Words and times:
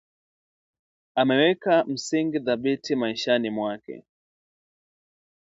Ameweka 1.15 1.83
msingi 1.83 2.39
dhabiti 2.39 2.95
maishani 2.95 3.49
mwake 3.49 4.03